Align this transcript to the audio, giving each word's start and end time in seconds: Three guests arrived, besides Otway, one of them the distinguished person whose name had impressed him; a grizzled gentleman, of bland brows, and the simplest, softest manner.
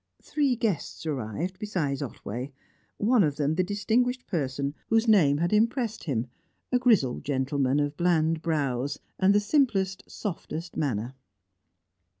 Three 0.23 0.55
guests 0.55 1.05
arrived, 1.05 1.59
besides 1.59 2.01
Otway, 2.01 2.51
one 2.97 3.23
of 3.23 3.35
them 3.35 3.53
the 3.53 3.63
distinguished 3.63 4.25
person 4.25 4.73
whose 4.87 5.07
name 5.07 5.37
had 5.37 5.53
impressed 5.53 6.05
him; 6.05 6.25
a 6.71 6.79
grizzled 6.79 7.23
gentleman, 7.23 7.79
of 7.79 7.97
bland 7.97 8.41
brows, 8.41 8.97
and 9.19 9.35
the 9.35 9.39
simplest, 9.39 10.09
softest 10.09 10.75
manner. 10.75 11.13